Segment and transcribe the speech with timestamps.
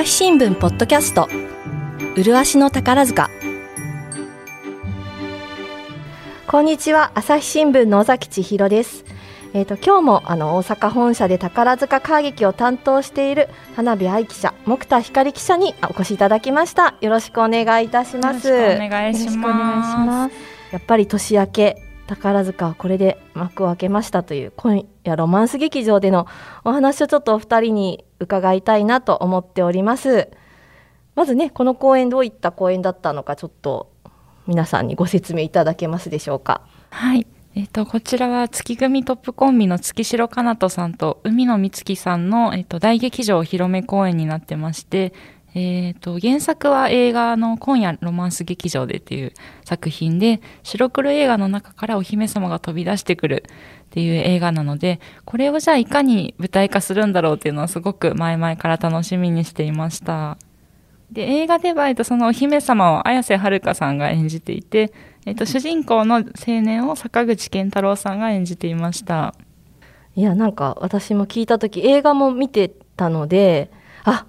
[0.00, 1.28] 朝日新聞ポッドキャスト。
[2.16, 3.28] 麗しの宝塚。
[6.46, 7.12] こんにちは。
[7.14, 9.04] 朝日新聞の尾崎千尋です。
[9.52, 16.94] えーと、今日もあの大阪本社で宝塚歌劇を担当している花火愛記者木田光記者にお越しいただきました。
[17.02, 18.50] よろしくお願いいたします。
[18.50, 20.34] お願いします。
[20.72, 21.76] やっぱり年明け
[22.06, 26.26] 宝塚はこれで幕を開けましたという今夜ロマンス劇場での
[26.64, 30.30] お話をちょっとお二人に伺いたいなと思っております。
[31.16, 33.90] まずねこの公演どういった公演だったのかちょっと
[34.46, 36.62] 皆さんにご説明いただけますでしょうか。
[36.90, 37.26] はい。
[37.56, 45.12] えーと、こちらは月組トップコンビの月城かなとさんと海野美月さんの、えーと、大劇場お披露目公演になってまして、
[45.54, 49.32] えー、と原作は映画の「今夜ロマンス劇場で」っていう
[49.64, 53.44] 作品で白黒映画の中からお姫様が飛び出してくる
[53.90, 60.38] っていう映画なのでこれをじゃあいかに舞台化するんだろうっていうのはすごく前々から楽しみにしていました。
[61.10, 64.92] で映画では、えっと、そのお姫様を綾瀬はるかさんが演じていて
[65.26, 66.24] えっと、 主人公の青
[66.62, 69.34] 年を坂口健太郎さんが演じていました
[70.14, 73.70] いやなんか私も聞いた時映画も見てたので
[74.04, 74.26] あ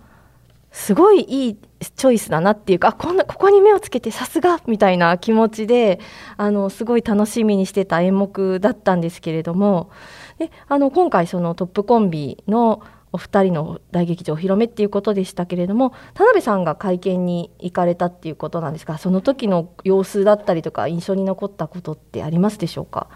[0.72, 6.00] すごいいいチョイスだなっていうかあこんなここに目をつけてさすがみたいな気持ちで
[6.38, 9.90] あのすごい楽しみにしてた演目だったんですけれども
[10.38, 23.08] であの今回そのトップコンビのお二人の大劇場お披露目っていうことでしたけれども田辺さんが会見に行かれたっていうことなんですがその時の様子だったりとか印象に残ったことってありますでしょうか？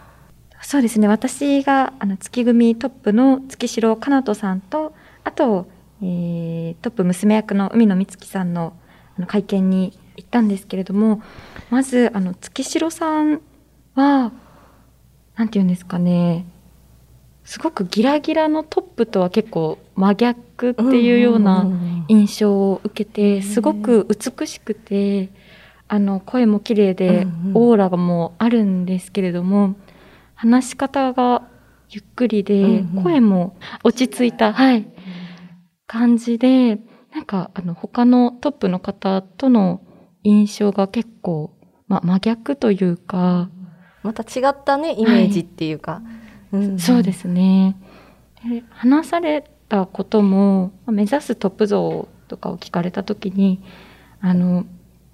[0.62, 1.08] そうですね。
[1.08, 4.94] 私があの月組トップの月城かなとさんと
[5.24, 5.68] あと、
[6.06, 8.74] えー、トップ娘役の海野美月さんの
[9.18, 11.22] あの会見に行ったんですけれども
[11.70, 13.42] まずあの月城さん
[13.96, 14.34] は
[15.36, 16.46] 何て言うんですかね
[17.46, 21.66] すごくギラギラのトップとは結構真逆っていうような
[22.08, 25.30] 印象を受けて、すごく美しくて
[25.88, 29.76] あの声も綺麗でオーラがもうあるんですけれども
[30.34, 31.44] 話し方が
[31.90, 34.88] ゆっくりで、声も落ち着いた、はい、
[35.88, 36.80] 感じで
[37.14, 39.82] なんかあの他のトップの方との
[40.24, 41.54] 印象が結構、
[41.88, 43.50] まあ、真逆というか
[44.04, 46.02] また違ったねイメージっていうか。
[46.52, 46.80] はい。
[46.80, 47.76] そうですね。
[48.70, 53.64] 話されたことも目指すトップ像とかを聞かれた時に
[54.22, 54.66] あの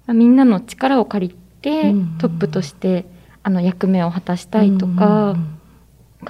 [0.08, 3.06] みんなの力を借りてトップとして
[3.42, 5.36] あの役目を果たしたいとか、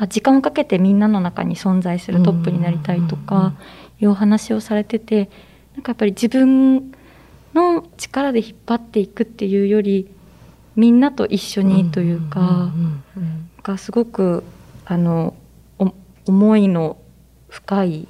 [0.08, 3.54] 時間をかけてみんなの中に存在するトップになりたいとか
[4.02, 5.30] いうお話をされてて
[5.74, 6.92] なんかやっぱり自分
[7.54, 10.10] の力で引っ張っていくっていうより
[10.74, 12.72] みんなと一緒にというか、
[13.62, 14.42] がすごく
[14.86, 15.34] あの
[16.26, 16.96] 思いの
[17.48, 18.08] 深い、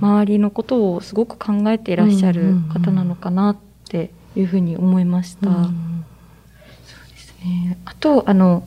[0.00, 3.56] 周りのことをすごく考えていらっしゃる方なのかなっ
[3.88, 5.50] ていうふうに思いました。
[5.50, 5.72] そう
[7.10, 8.62] ですね、あとあの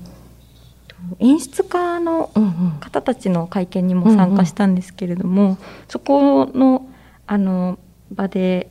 [1.19, 2.31] 演出家の
[2.79, 5.57] 方たちの会見にも参加したんですけれども、
[5.87, 6.87] そこの
[7.25, 7.79] あの
[8.11, 8.69] 場で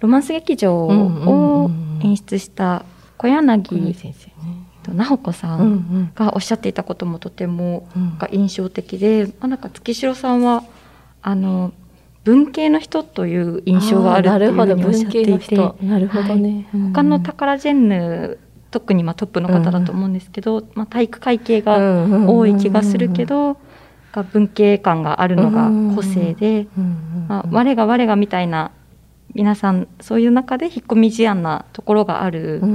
[0.00, 1.70] ロマンス劇場を
[2.02, 2.84] 演出した
[3.16, 4.30] 小柳先生
[4.82, 7.88] と直子さんがおっしゃっていたこともとても
[8.18, 10.64] が印象的で、まあ、なんか月城さんは
[11.22, 11.72] あの
[12.24, 15.56] 文系の人という印象があるっていうふうにおっしゃっていて。
[15.82, 16.36] なるほど。
[16.36, 18.38] ね、はい、他の宝ジェンヌ
[18.70, 21.78] 特にまあトップの方だと思うんですけど、まあ、体育会系が
[22.26, 23.56] 多い気がするけど、
[24.32, 26.66] 文系感があるのが個性で、
[27.28, 28.72] まあ、我が我がみたいな
[29.34, 32.66] 皆さんそういう中で引っ込み思案なところがあるの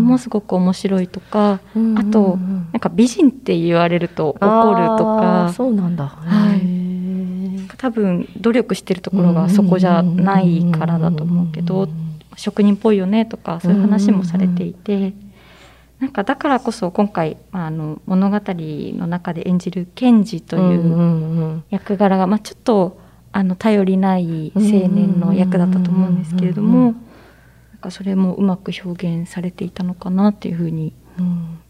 [0.00, 11.88] もすごく面白いとか、うんうん、あとなんか美人って言われると怒るとかそうなんだ、はい、多分努力してるところがそこじゃないからだと思うけど
[12.36, 15.12] 職人っぽいよねとかそういう話もされていて。
[15.98, 23.00] なんかだからこそ今回あの物語の中で演じる賢治という役柄が、まあ、ちょっと
[23.32, 26.94] あの頼りない青年の役だったと思うんですけれども
[27.72, 30.94] なんかそれもうまく表現されていたのかなっていうふうに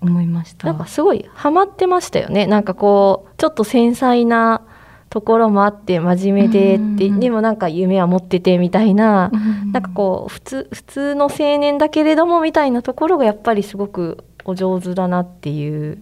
[0.00, 0.66] 思いました。
[0.66, 2.46] なんかすごいハマってましたよね。
[2.46, 4.62] なんかこうちょっと繊細な
[5.08, 9.30] ところもあって真面目でって、でもなんか夢は持っててみたいな、
[9.72, 15.98] なんかこう普通普通の青年だけれどもみたいなところがやっぱりすごくお上手だなっていう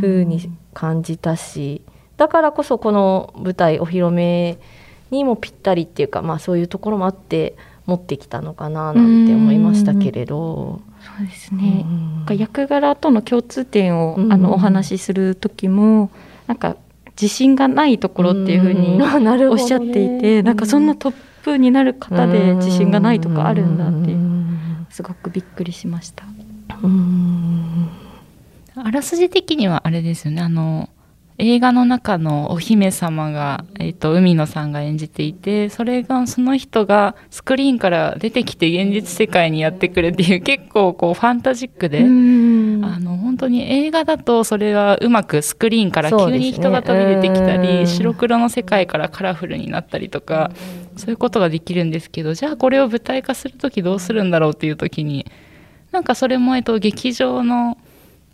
[0.00, 1.82] ふうに感じたし、
[2.16, 4.58] だからこそこの舞台お披露目
[5.10, 7.56] にもぴったりっていうか、まあ、そういうところもあって
[7.86, 10.80] 持ってきたのかななんて思いましたけれど。
[11.00, 11.86] そうですね、
[12.30, 16.10] 役柄との共通点を、あのお話しする時も
[16.48, 16.76] なんか
[17.20, 26.24] 自信がないところっていうふうにおっしゃっていて、なんかそんなトップになる方で自信がないとかあるんだっていうすごくびっくりしました。
[28.74, 30.42] あらすじ的にはあれですよね。
[30.42, 30.90] あの
[31.38, 42.04] 映画の中のお姫様が、えーと、海野さんが演じていてそれがその人がスクリーンから出てきて現実世界にやってくるっていう結構こうファンタジックであ
[43.00, 50.50] の本当に映画だとそれがうまくスクリーンから急に人が飛び出てきたり、ね、白黒の世界からカラフルになったりとか
[50.96, 55.26] そういうことができるんですけどじゃあこれを舞台化する時どうするんだろうっていう時に
[55.92, 57.76] なんかそれも、えっと、劇場の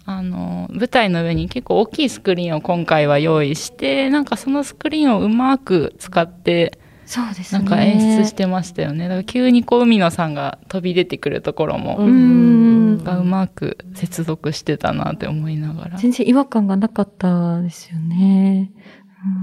[0.05, 9.07] あの舞台の上に結構大きいスクリーンを今回は用意してなんかそのスクリーンをうまく使ってそうです、ね、なんか演出してましたよね。
[9.07, 11.97] だから急にこう海野さんが飛び出てくるところも
[13.05, 15.99] がうまく接続してたなって思いながら。
[15.99, 18.71] 全然違和感がなかったですよね。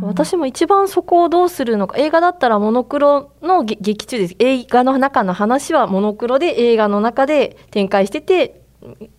[0.02, 8.62] 私も一番そこをどうするのか映画だったらモノクロの劇中です映画の中の話はモノクロで映画の中で展開してて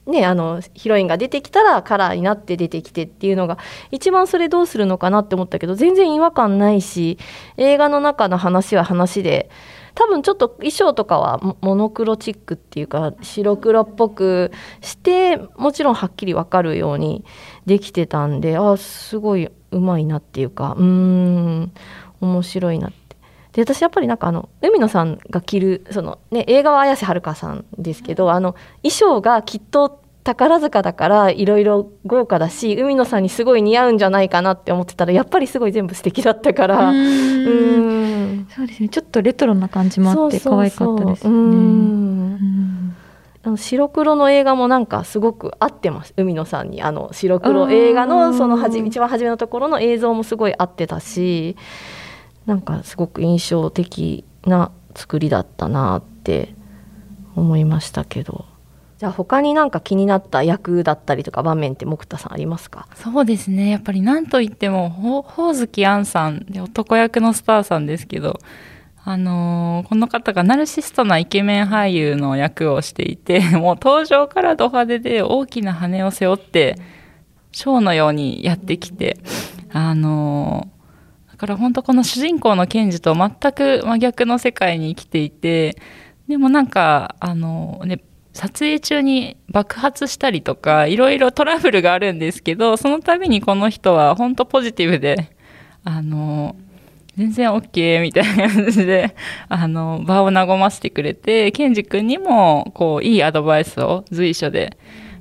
[0.06, 3.58] ね、あのヒロインが出てきたらカラーになって出てきてっていうのが
[3.90, 7.18] 一番それどうするのかなって思ったけど全然違和感ないし
[7.58, 9.50] 映画の中の話は話で
[9.94, 17.24] 多分ちょっと衣装とかはモノクロチックっていうか白黒っぽくしてもちろんはっきり分かるように
[17.66, 21.72] できてたんであすごいうまいなっていうかうーん
[22.20, 22.99] 面白いなって。
[23.52, 36.90] で私やっぱりなんかあの海野さんが着るその、ね、映画は綾瀬はるかさんですけどあの衣装がきっと宝塚だからいろいろ豪華だし海野さんにすごい似合うんじゃないかなって思ってたらやっぱりすごい全部素敵だったから。
[36.90, 38.46] うん。
[38.54, 38.88] そうですね。
[38.88, 41.34] ちょっとレトロな感じもあって可愛かったですね。
[43.42, 46.12] あの白黒の映画もなんかすごく合ってます。
[46.18, 46.82] 海野さんに。
[46.82, 51.56] あの白黒映画のそのはじ一番初めのところの映像もすごい合ってたし
[52.46, 56.54] なんかすごく印象的な作りだったなって
[57.36, 58.44] 思いましたけど。
[58.98, 62.86] じゃあ他になんか気になった役だったりとか場面って木田さんありますか？
[62.96, 63.70] そうですね。
[63.70, 68.38] やっぱり何といってもほほおずきあんさんで男役のスターさんですけど
[69.02, 76.76] あのー、この方がナルシストなイケメン俳優の役をしていて もう登場からド派手で大きな羽を背負って
[77.52, 79.16] ショーのようにやってきて
[79.72, 80.79] あのー、
[81.40, 85.74] から本当この主人公のケンジと全く真逆の世界に生きていて
[86.28, 95.36] でもなんかあの、ね撮影中に爆発したりとかいろいろトラブルがあるんですけどその度にこの人は本当ポジティブで
[95.82, 96.54] あの
[97.16, 99.16] 全然 OK みたいな感じで
[99.48, 104.78] あの場を和ませてくれてケンジ君にもこういいアドバイスを随所で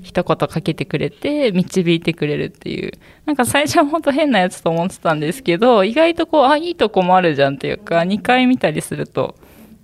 [0.10, 2.94] 一言かけてくれて導いてくれるっていう。
[3.26, 9.36] なんか最初は本当変なやつと思ってたんですけど意外とこうあいいとこもあるじゃんっていうか2回見たりすると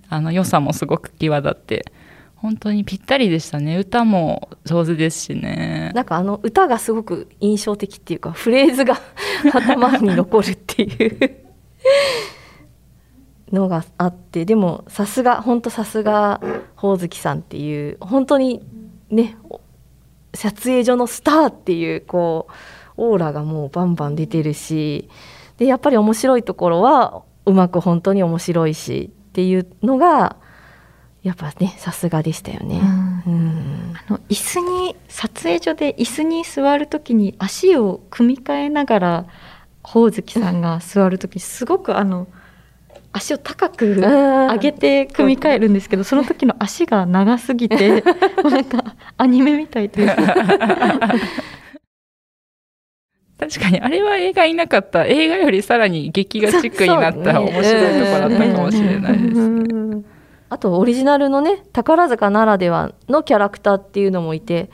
[0.08, 1.92] あの良さもすごく際立って
[2.34, 3.78] 本当にぴったりでしたね。
[3.78, 5.92] 歌も上手ですしね。
[5.94, 9.00] なんかあの歌がすごく印象的っていうかフレーズが
[9.52, 11.46] 頭に残るっていう。
[13.52, 16.40] のがあってでもさすが本当さすが
[16.74, 18.60] ほおずきさんっていう本当に
[19.08, 19.36] ね
[20.36, 22.52] 撮影所のスターっていうこう
[22.96, 25.08] オーラがもうバンバン出てるし
[25.58, 30.36] でやっぱり面白いところはうまく本当に面白いしっていうのが
[31.22, 32.80] やっぱねさすがでしたよね、
[33.26, 39.26] うん、あの椅子に撮影所で椅子に座る時に足を組み替えながら
[39.82, 42.28] ほおずきさんが座る時すごくあの
[43.16, 48.02] 足を高く上げて組み替えるんですけどその時の足が長すぎて
[48.44, 50.16] なんかアニメみたいというか
[53.38, 55.04] 確かにあれは映画いなかった。
[55.04, 60.02] 映画よりさらに劇画チックになった面白いところだったかもしれないですね。
[60.48, 64.70] あとオリジナルのね宝塚ならではのキャラクターっていうのもいて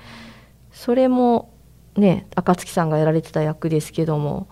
[0.71, 1.53] それも
[1.97, 4.49] ね暁さんがやられてた役ですけども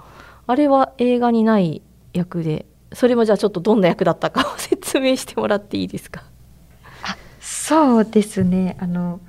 [0.47, 1.83] あれは映画にない
[2.13, 6.25] 役でそれもじゃあちょっとどんな役だったかを説明してもらっていいですか？
[7.03, 8.77] あそうですね。
[8.81, 9.21] あの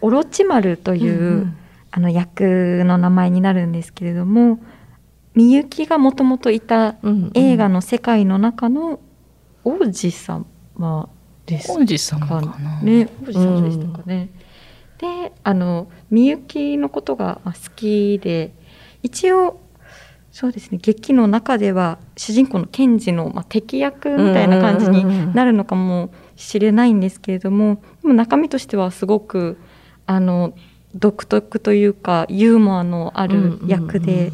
[0.00, 1.56] オロチマルという、うんうん、
[1.90, 4.58] あの役の名前になるんですけれども
[5.34, 6.96] みゆきがもともといた
[7.34, 9.00] 映画の世界の中の
[9.62, 10.46] 王子様
[11.46, 12.80] です王子様かな。
[12.80, 14.30] ね、王子様でしたかね。
[15.02, 18.54] うん、で、あのみゆきのことが好きで、
[19.02, 19.60] 一応
[20.32, 20.78] そうですね。
[20.80, 29.58] 劇の中では主人公の賢治の、まあ、敵役みたいな感じになるのかもしれないんですけれどもでも中身としてはすごく
[30.06, 30.54] あの
[30.94, 34.32] 独特というかユーモアのある役で、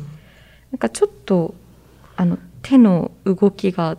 [0.71, 1.55] なんかちょっと
[2.17, 3.99] あの手の動きが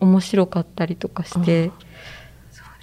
[0.00, 1.78] 面白かったりとかしてそう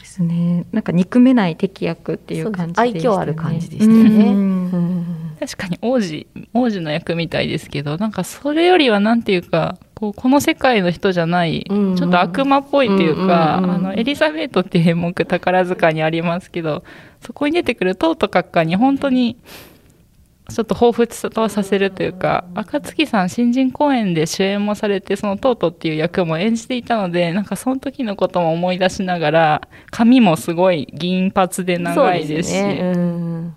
[0.10, 0.66] ですね。
[0.72, 2.90] なんか憎めない敵役っていう感じでしたね。
[2.90, 5.36] 愛嬌ある感じでしたよね、うん。
[5.40, 16.84] 確かに王子王子の役みたいですけどなんかそれよりはなんていうかこうこの世界の人じゃない、ちょっと悪魔っぽいっていうか、うんうんうんあのエリザベートっていう演目宝塚にありますけど
[17.22, 19.38] そこに出てくるトート閣下に本当に
[20.50, 33.56] ちょっと彷彿とさせるというか赤月さん新人公演で主演もされてそのトートっていう役も演じていたのでなんかその時のことも思い出しながら髪もすごい銀髪で長いですしそうねうん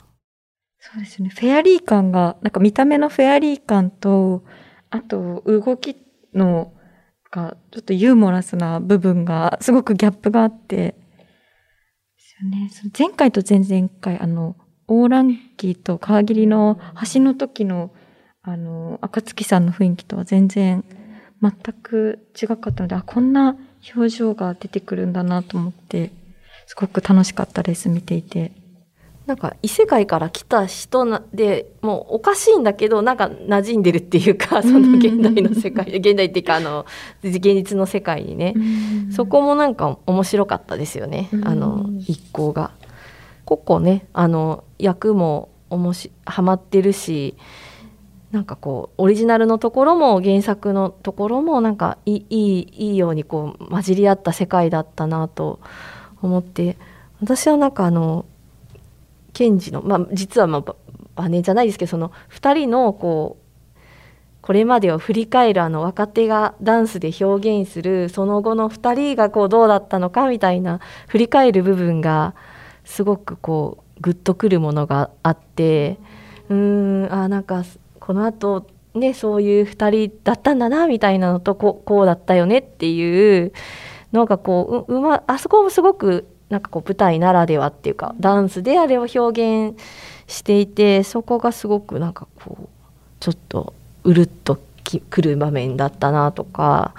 [0.85, 1.29] そうですね。
[1.29, 4.45] フェアリー感が、なんか見た目のフェアリー感と、
[4.91, 5.97] あと動き
[6.35, 6.73] の、
[7.31, 10.97] が、ちょっとユーモラスな部分が、すごくギャップがあって、
[12.51, 12.69] ね。
[12.99, 14.57] 前回と前々回、あの、
[14.93, 16.79] オーランキーと川霧の
[17.15, 17.91] 橋の時の、
[18.43, 20.85] あの、赤月さんの雰囲気とは全然、
[21.41, 23.57] 全く違かったので、あ、こんな
[23.95, 26.13] 表情が出てくるんだなと思って、
[26.67, 28.53] すごく楽しかったです、見ていて。
[29.27, 36.87] なんか異世界から来た人なでもうおかしいんだけどなんか馴染んでるっていうかその現代の世界 現代っていうかあの
[37.23, 38.55] 現実の世界にね、
[39.13, 41.49] そこもなんか面白かったですよね、うん。
[41.49, 42.73] あの一行が。
[43.45, 47.37] 個々ねあの役もおもしハマってるし
[48.31, 55.61] なんかこうオリジナルのところも原作のところもなんかいいいいようにこう混じり合った世界だったなと
[56.23, 56.79] 思って
[57.21, 58.25] 私はなんかあの
[59.33, 60.75] 検事の、まあ、実はまあ
[61.15, 63.43] バネじゃないですけどその2人のこう
[64.41, 72.35] これまでを振り返るあの若手がダンスで表現するその後の2人がこうどうだったのかみたいな振り返る部分が
[72.85, 75.99] すごくこうグッとくるものがあって
[76.49, 77.65] うんあなんか
[78.01, 83.53] このあとねそういう2人だったんだなみたいなのとこうこうだったよねっていう
[84.13, 89.19] のがこうううまあそこもすごくなんかこう舞台ならではっていうかダンスであれを表
[89.69, 89.79] 現
[90.27, 92.69] していてそこがすごくなんかこう
[93.21, 93.73] ちょっと
[94.05, 96.95] うるっときくる場面だったなとか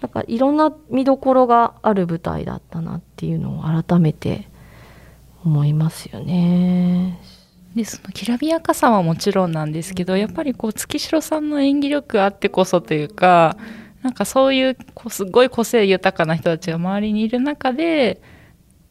[0.00, 4.48] なんかいろんな見どころがある舞台だったなっていうのを改めて
[5.44, 7.20] 思いますよね。
[7.74, 13.56] でそのきらびやかさはもちろんなんですけどやっぱりこう月城さんの演技力あってこそというか
[14.02, 18.22] なんかそういうこうすごい個性豊かな人たちが周りにいる中で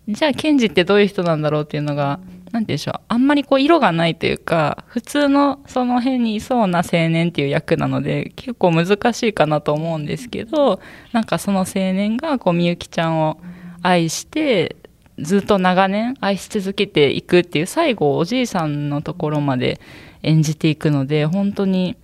[0.09, 10.81] じゃあケンジってどういう人なんだろうっていうのが何て言うんでしょうあんまりこう色がないというか普通のその辺にいそうな青年っていう役なので結構難しいかなと思うんですけど
[11.13, 13.39] なんかその青年がこうみゆきちゃんを
[13.81, 14.75] 愛して
[15.19, 19.79] ずっと長年愛し続けていくっていう最後おじいさんのところまで
[20.23, 21.97] 演じていくので本当に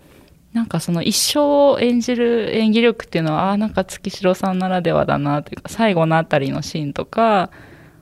[0.54, 7.52] なんかその一生を演じる演技力っていうのはあなんか月城さんならではだなというか最後のあたりのシーンとか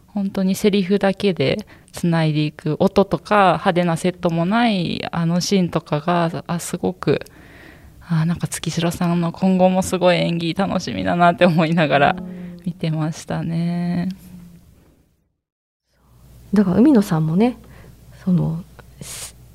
[0.08, 7.20] 本当にセリフだけでつないでいく音とか派手なセットもないあのシーンとかがあすごく
[8.02, 12.16] あなんか月城さんの今後もすごい演技楽しみだなって思いながら
[12.66, 14.10] 見てましたね。
[16.54, 17.58] だから海野さんもね
[18.24, 18.63] その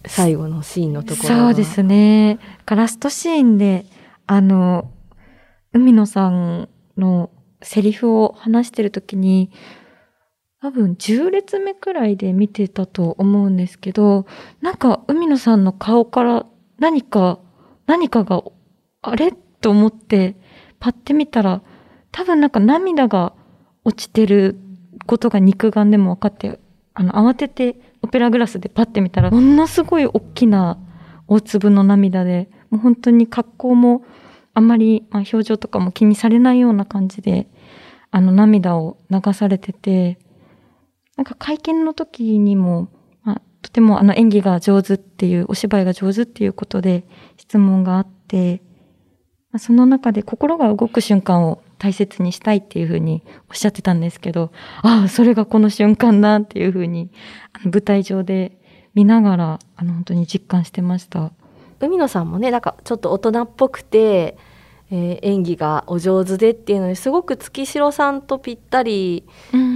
[0.06, 2.38] 最後のシーンのところそうですね。
[2.66, 3.86] ラストシーンで、
[4.26, 4.90] あの、
[5.72, 7.30] 海野さんの
[7.62, 9.50] セリフを話してるときに、
[10.60, 14.26] 多分10列目くらいで見てたと思うんですけど、
[14.60, 16.46] なんか海野さんの顔から
[16.78, 17.40] 何か、
[17.86, 18.42] 何かが、
[19.02, 20.36] あれと思って、
[20.78, 21.62] パッて見たら、
[22.10, 23.34] 多分なんか涙が
[23.84, 24.56] 落ちてる
[25.06, 26.60] ことが肉眼でも分かって、
[26.94, 30.78] あの、慌ててオペラグラスでパッて見たら、ものすごい大きな
[31.26, 34.04] 大粒の涙で、もう本当に格好も
[34.54, 37.48] あんまり、まあ、表情とかも気にされないような感じで、
[38.10, 40.18] あの涙を流されてて、
[41.16, 42.88] なんか会見の時にも、
[43.22, 47.06] まあ、とてもあの演技が上手っていう、お芝居が上手っていうことで
[47.38, 48.62] 質問があって、
[49.50, 57.10] まあその中で心が動く瞬間を大切にしたいっていうふうにおっしゃってたんですけど、ああ、それがこの瞬間だっていうふうに、
[57.52, 58.56] あの舞台上で
[58.94, 61.32] 見ながら、あの本当に実感してました。
[61.80, 64.38] 海野さんもねなんかちょっと大人っぽくて、
[64.92, 69.24] えー演技がお上手でっていうのですごく月城さんとぴったり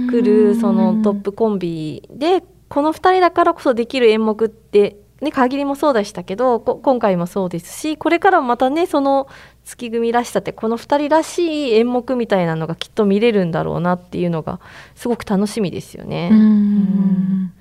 [0.09, 9.27] くるそのトップコンビでこの2人だからこそできる演目ってね限りもそうでしたけどこ今回もそうですしこれからもまたねその
[9.67, 14.61] 月組らしさってこの2人らしい演目みたいなのがきっと見れるんだろうなっていうのが
[14.95, 16.29] すごく楽しみですよね。
[16.31, 17.51] うん。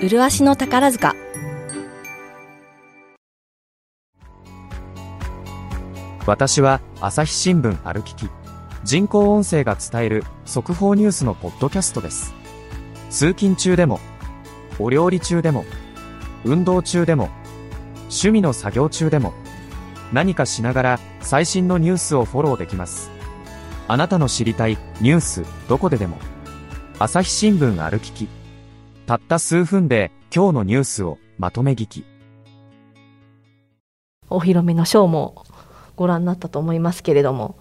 [0.00, 1.14] 麗しの宝塚
[6.26, 8.28] 私は朝日新聞歩きき
[8.84, 12.34] 人工音声が伝える速報ニュースのポッドキャストです
[13.10, 13.98] 通勤中でも
[14.78, 15.64] お料理中でも
[16.44, 17.30] 運動中でも
[18.14, 19.34] 趣味の作業中でも
[20.12, 23.10] 何かしながら最新のニュースをフォローできます。
[23.88, 26.16] あなたの知りたいニュースどこででも
[26.98, 28.28] 朝日新聞歩きき
[29.06, 32.04] たった数分で今日のニュースをまとめ聞き。
[34.30, 35.44] お披露目のショーも
[35.96, 37.58] ご覧になったと思いますけれども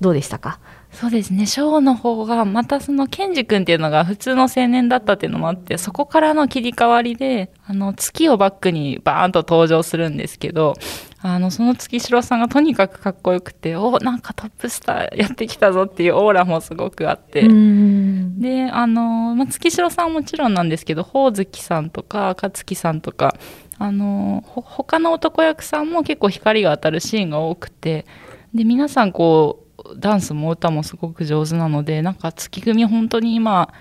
[0.00, 0.60] どうでしたか？
[0.92, 1.46] そうですね。
[1.46, 10.74] ショーの方がまたそのケンジ君っていうのが普通の青年だったっていうのもあってそこからの切り替わりであの月をバックにバーンと登場するんですけど
[11.22, 17.42] あのその月城さんがとにかくかっこよくておなんかトップスターやってきたぞっていうオーラもすごくあって。
[17.42, 23.36] であの、まあ、月城さんはもちろんなんですけどほおずきさんとか勝木さんとか
[23.78, 28.06] あの他の男役さんも結構光が当たるシーンが多くて
[28.54, 33.72] で皆さんこうダンスも歌もすごく上手なのでなんか月組本当に今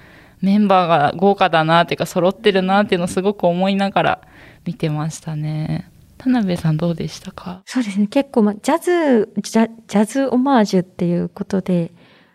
[0.41, 4.21] メンバーが豪華だなっていうか揃ってるなっていうのをすごく思いながら
[4.65, 5.91] 見てましたね。
[6.17, 7.61] 田辺さんどうでしたか？
[7.65, 8.07] そうですね。
[8.07, 11.93] 結構、ま、ジャズジャ、ジャズオマージュっていうことで、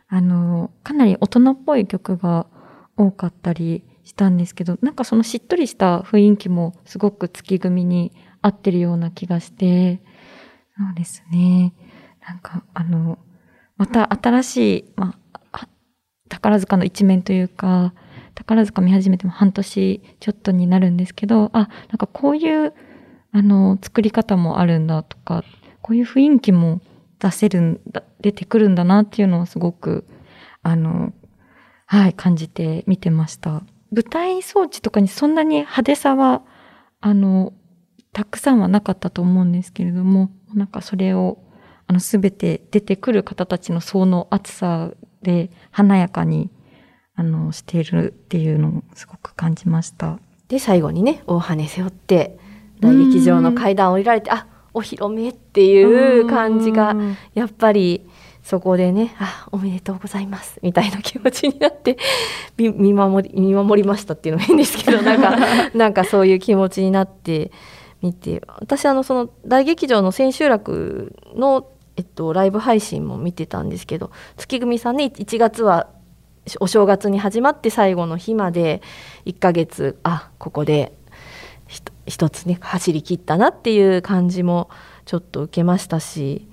[0.08, 2.46] あの、かなり大人っぽい曲が
[2.96, 10.00] 多かったりしたんですけど、なんかそのしっとりした雰囲気もすごく月組に合ってるような気がして、
[10.78, 11.74] そうですね。
[12.26, 13.18] なんか、あの、
[13.76, 15.16] また新しい、ま
[15.52, 15.68] あ、
[16.28, 17.94] 宝塚の一面というか、
[18.34, 22.72] 宝塚見始めても半年ちょっとになるんですけど、あ、なんかこういう、
[23.32, 25.44] あの、作り方もあるんだとか、
[25.82, 26.80] こういう雰囲気も
[27.18, 30.06] 出せるんだ、出てくるんだなっていうのをすごく、
[30.62, 31.12] あの、
[31.86, 33.62] はい、感じて見てました。
[33.92, 36.42] 舞台装置とかにそんなに派手さは、
[37.00, 37.52] あの、
[38.12, 41.38] たくさんはなかったと思うんですけれども、なんかそれを
[41.86, 44.90] あの、すべて出てくる方たちの層の厚さ
[45.22, 46.50] で華やかに、
[47.16, 50.18] あの、しているっていうのをすごく感じました。
[50.48, 52.38] で、最後にね、大羽背負って、
[52.80, 56.96] 大劇場の階段を降りられて、あ、お披露目っていう感じが、
[57.34, 58.06] やっぱり、
[58.44, 61.96] そこでね、あ、おめでとうございます、みたいな気持ちになって、
[62.58, 67.50] 見守り、見守りましたっていうのも変ですけど、 なんか、なんかそういう気持ちになって
[68.02, 71.66] 見て、私、あの、その大劇場の千秋楽の
[71.96, 75.88] えっと、ライブ配信も見てたんですけど月組さんね1月は
[76.60, 78.82] お正月に始まって最後の日まで
[79.26, 80.92] 1ヶ月あここで
[82.06, 84.68] 一つね走り切ったなっていう感じも
[85.06, 86.46] ちょっと受けましたし、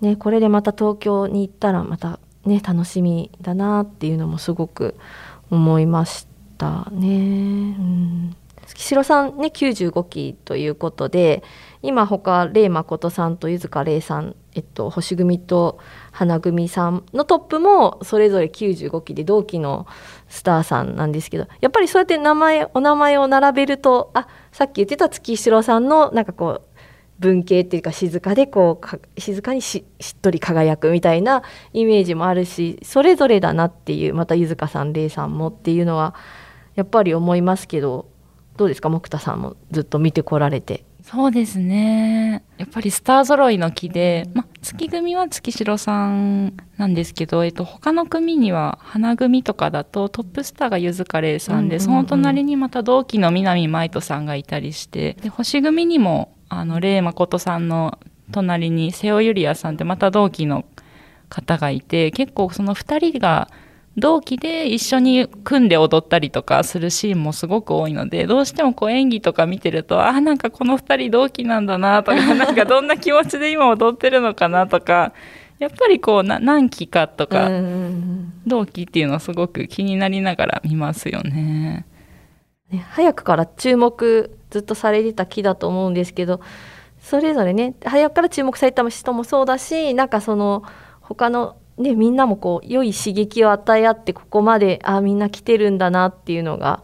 [0.00, 4.94] ね、これでまた東京に行ったらまたね楽しみだなっていうのもすごく
[5.50, 7.08] 思いましたね。
[7.08, 8.36] うん
[8.66, 11.42] 月城さんね95期ということで
[11.80, 15.78] 今他礼誠さんと柚塚礼さん、えっと、星組と
[16.10, 19.86] 花組さんのトップもそれぞれ95期で同期の
[20.28, 26.68] スターさんなんですけどやっぱりそうやって名前お名前を並べるとあさっき言ってた月城さんのなんかこう
[27.20, 36.14] 文系っていうか静かでこう静かにしっとり輝くみたいなイメージもあるしそれぞれだなっていうまた柚塚さん礼さんもっていうのは
[36.74, 38.08] やっぱり思いますけど
[38.56, 38.90] どうですか？
[38.90, 40.84] 木田さんもずっと見てこられて。
[41.10, 42.44] そうですね。
[42.58, 57.98] やっぱりスター揃いの木で、ま、月組は月城さんなんですけど、えっと、他の組には花組とかだとトップスターが柚塚玲さんで、その隣にまた同期の南舞人さんがいたりしてで星組にもあの玲誠さんの
[58.30, 60.66] 隣に瀬尾ゆりやさんってまた同期の
[61.30, 63.48] 方がいて結構その2人が
[63.98, 75.12] 同期で一緒に組んで踊ったりとかするシーンもすごく多いのでどうしてもこう演技とか見てるとあなんかこの2人同期なんだなとか なんかどんな気持ちで今踊ってるのかなとか
[75.58, 77.48] やっぱりこうな何期かとか
[78.46, 81.84] 同期っていうのはすごく気になりながら見ますよね。
[82.70, 86.40] ね早くから注目ずっとされてた木だと思うんですけど
[87.00, 90.62] それぞれね早くから注目された人もそうだしなんかその
[91.00, 96.82] 他のね、みんなもこう良い刺激を与え合ってここまであみんな来てるんだなっていうのが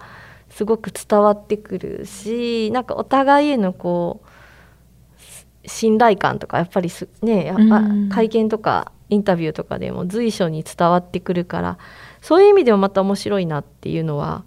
[0.50, 6.90] すごく伝わってくるしなんかお互いへのこう信頼感とかやっぱり
[7.22, 7.82] ねやっぱ
[8.14, 11.78] 会見とかインタビューとかでも随所に伝わってくるから
[12.20, 14.44] そういう意味でもまた面白いなっていうのは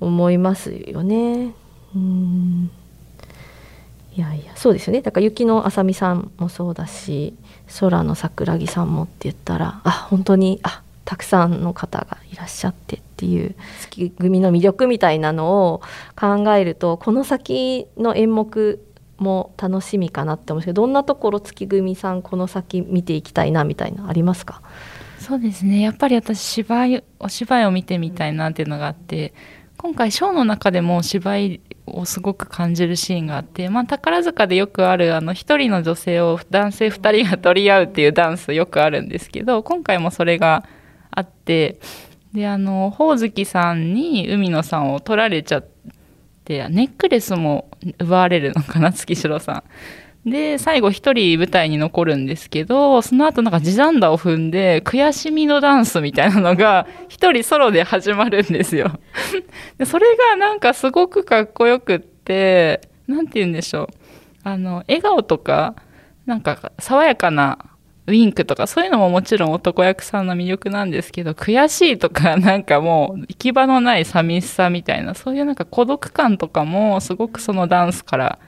[0.00, 1.54] 思いますよね。
[1.94, 2.70] うん。
[4.16, 5.02] いやいやそうですよね。
[5.02, 7.34] だから雪のあさみさんもそうだし
[7.80, 15.82] 空の桜木さんもって言ったらあ本当にあたくさんの方がいらっしゃってっていう月組の魅力みたいなのを
[16.18, 18.80] 考えるとこの先の演目
[19.18, 24.62] も楽しみかなって思うんですけどどんなところ月組さんこの先見ていきたいなみたいなありますか？
[25.18, 25.80] そうですね。
[25.80, 29.32] やっぱり私芝居お芝居を見てみたいなっていうのがあって
[29.84, 40.64] 今回ショーの中でも芝居をすごく感じるシーンがあって、まあ、宝塚でよくあるあの一人の女性を男性2人が取り合うっていうダンスよくあるんですけど今回もそれが
[41.10, 41.80] あって
[42.32, 45.66] であのほおずきさんに海野さんを取られちゃっ
[46.46, 47.68] てネックレスも
[47.98, 49.64] 奪われるのかな月城さん。
[50.24, 58.98] で最後一人舞台に残るんですけどその後なんか地団打を踏んで悔しみのダンスみたいなのが一人ソロで始まるんですよ。
[59.76, 63.88] でそれがなんかすごくかっこよくって何て言うんでしょう。
[64.44, 65.74] あの笑顔とか
[66.24, 67.58] なんか爽やかな
[68.06, 78.38] ウィンクとかそういうのももちろん男役さんの魅力なんですけど悔しいとか なんかもう行き場のない寂しさみたいなそういうなんか孤独感とかもすごくそのダンスから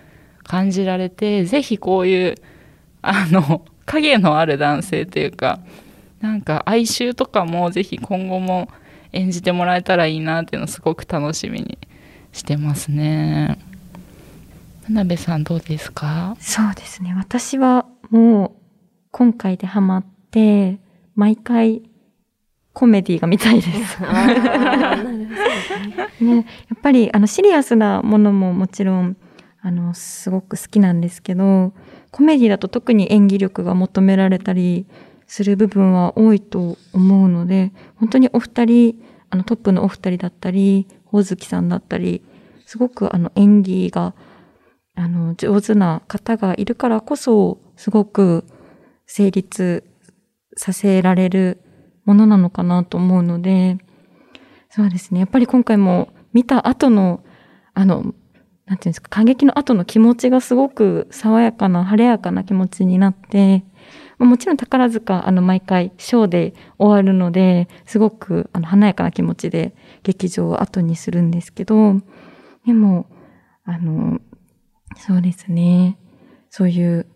[0.46, 2.34] 感じられてぜひこういう
[3.02, 5.60] あの 影のある男性というか
[6.20, 8.68] なんか哀愁とかもぜひ今後も
[9.12, 11.78] 演じてもらえたらいいなっていうのをすごく楽しみに
[12.32, 13.58] してますね。
[14.86, 16.36] 田辺さんどうですか？
[16.40, 18.52] そうですね私はもう
[19.10, 20.78] 今回でハマって、
[21.14, 21.82] 毎回
[22.72, 23.98] コメディが見たいです。
[26.20, 26.40] ね、や
[26.74, 29.16] っぱりあのシリアスなものももちろん
[29.66, 31.72] あのすごく好きなんですけど、
[32.12, 34.86] コメディだと特に演技力が求められたり
[35.26, 38.94] する部分は多いと思うので、本当にお二人、
[39.28, 42.22] あのトップのお二人だったり、ほおずきさんだったり、
[42.64, 44.14] すごくあの演技が
[44.94, 48.44] あの上手な方がいるからこそ、すごく
[49.06, 49.82] 成立
[50.56, 51.60] させられる
[52.04, 53.78] ものなのかなと思うので、
[54.70, 55.18] そうですね。
[55.18, 57.24] やっぱり今回も見た後の、
[57.74, 58.14] あの、
[58.66, 63.64] なんていうんですか、感激の後の気持ちがすごく爽やかな、晴れやかな気持ちになって、
[64.18, 72.00] もちろん宝塚、あの、毎回、ショーで終わるので、すごく、あの、華やかな気持ちで劇場を後にするんですけど、
[72.66, 73.06] でも、
[73.64, 74.20] あの、
[74.96, 75.98] そうですね。
[76.48, 77.06] そういう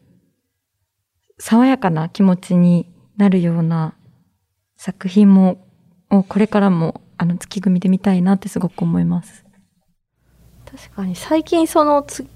[1.41, 3.95] 爽やかな気持ちになるような
[4.77, 5.67] 作品も、
[6.11, 9.40] をこれからもあの月組で見たいなってすごく思います。
[10.71, 12.27] 確かに最近そのつ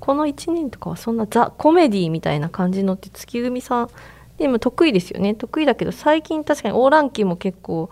[0.00, 3.90] この1年とかはそんなザ・コメディみたいな感じのって月組さん
[4.38, 5.34] でも得意ですよね。
[5.34, 7.90] 得意だけど最近確かにオーランキーも結構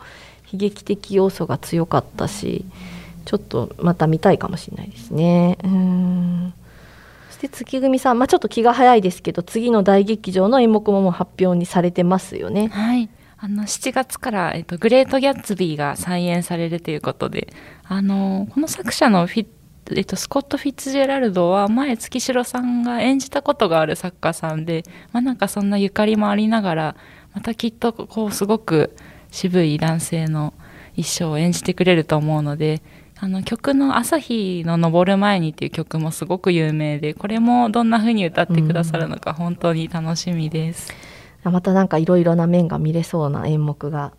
[0.52, 2.64] 悲劇的要素が強かったし
[3.24, 5.59] ちょっとまた見たいかもしれないですね。
[5.64, 6.55] うん。
[7.40, 12.68] で月組さん、まあ、ちょっと気が早いですけど次の大劇場の演目もも発表にされてますよね。
[12.68, 13.09] はい。
[13.38, 17.52] あの7月から、えっと、グレート・ギャッツビーが再演されるということで
[17.88, 19.46] あのこの作者のフィッ
[19.96, 26.96] えっと、スコット・フィッツジェラルドは前月城さんが演じたことがある作家さんで、まあ、なんかそんなゆかりもありながら
[27.35, 28.94] またきっとこうすごく
[29.31, 30.55] 渋い男性の
[30.94, 32.83] 一生を演じてくれると思うので
[33.18, 40.92] あの曲の「朝日の昇る前に」っていう曲もすごく有名でこれもどんな風に歌ってくださるのか本当に楽しみです。
[41.44, 44.12] うん、またなんかいろいろな面が見れそうな演目が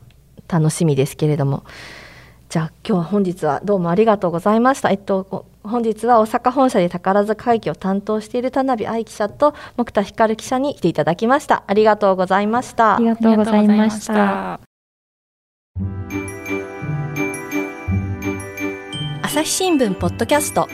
[0.48, 1.64] 楽しみですけれども
[2.50, 4.90] じゃあ今日は本日はどうもありがとうございました。
[4.90, 11.64] えっと本日は大阪本社で宝塚会議を担当している田辺愛記者と木田光記者に来ていただきました。
[11.68, 12.98] ありがとうございました。
[12.98, 14.60] ありがとうございました。
[19.22, 20.68] 朝日新聞ポッドキャスト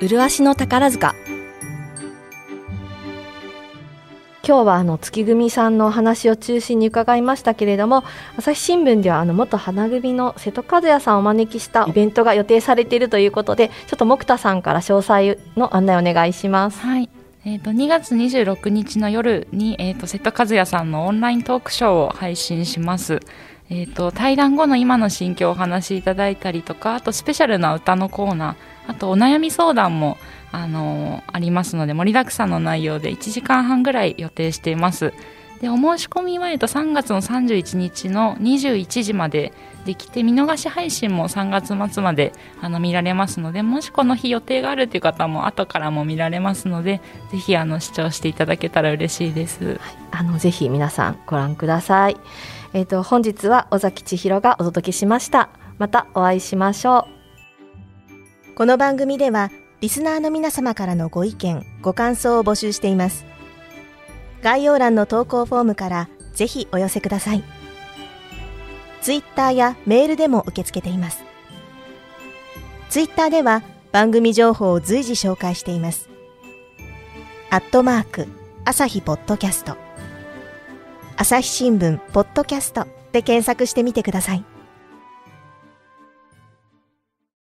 [0.00, 1.14] 麗しの宝塚
[4.48, 8.02] 今日はあの月組さんのお話を中心に伺いましたけれども
[8.38, 16.80] 朝日新聞ではあの元花組の瀬戸和也さんをお招きしたイベントが予定されているということでちょっと木田さんから詳細の案内お願いします。
[16.80, 17.10] はい
[17.44, 23.20] えーと、2月26日の夜に、えーと瀬戸和也さんのオンライントークショーを配信します。
[23.70, 30.16] えーと、対談後の今の心境をお話しいただいたりとかあとスペシャルな歌のコーナーあとお悩み相談も
[30.52, 35.12] あのー、ありますので盛りだくさんの内容で1時間半ぐらい予定しています。
[35.60, 39.52] でお申し込みは、えっと、3月の31日の21時まで
[39.84, 47.00] できて見逃し配信も3月末まであの見られますのでもしこの日予定があるという方も後からも見られますので
[47.32, 49.78] ぜひあの視聴していただけたら嬉しいです、はい、
[50.12, 52.16] あのぜひ皆さんご覧ください。
[52.74, 55.48] えっ、ー、と本日は尾崎千尋がお届けしました。
[55.78, 57.08] またお会いしましょ
[58.52, 58.54] う。
[58.54, 59.50] この番組では
[59.80, 63.24] リスナーの皆様からのご意見ご感想を募集しています
[64.42, 67.44] 概要欄の投稿フォームからぜひお寄せください
[69.00, 71.24] ツイッターやメールでも受け付けています
[72.90, 73.62] ツイッターでは
[73.92, 76.08] 番組情報を随時紹介しています
[77.50, 78.28] アットマーク、
[78.66, 79.74] 朝日ポッドキャスト。
[81.16, 84.44] 朝日新聞、ポッドキャストで検索してみてください。